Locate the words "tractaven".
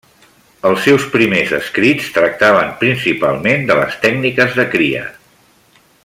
2.15-2.73